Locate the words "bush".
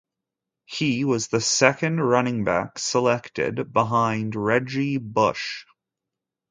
4.97-5.63